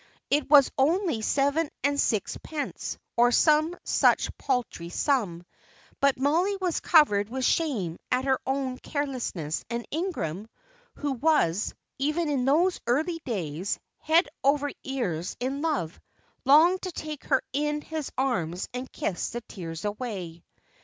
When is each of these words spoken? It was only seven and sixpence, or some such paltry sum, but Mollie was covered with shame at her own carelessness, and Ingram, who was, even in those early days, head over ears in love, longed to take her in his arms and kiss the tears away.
It 0.31 0.49
was 0.49 0.71
only 0.79 1.21
seven 1.21 1.69
and 1.83 1.99
sixpence, 1.99 2.97
or 3.15 3.31
some 3.31 3.77
such 3.83 4.35
paltry 4.39 4.89
sum, 4.89 5.45
but 5.99 6.17
Mollie 6.17 6.57
was 6.59 6.79
covered 6.79 7.29
with 7.29 7.45
shame 7.45 7.99
at 8.11 8.25
her 8.25 8.39
own 8.47 8.79
carelessness, 8.79 9.63
and 9.69 9.87
Ingram, 9.91 10.47
who 10.95 11.11
was, 11.11 11.75
even 11.99 12.29
in 12.29 12.45
those 12.45 12.79
early 12.87 13.21
days, 13.25 13.77
head 13.99 14.27
over 14.43 14.71
ears 14.83 15.37
in 15.39 15.61
love, 15.61 15.99
longed 16.45 16.81
to 16.81 16.91
take 16.91 17.25
her 17.25 17.43
in 17.53 17.81
his 17.81 18.11
arms 18.17 18.67
and 18.73 18.91
kiss 18.91 19.29
the 19.29 19.41
tears 19.41 19.85
away. 19.85 20.43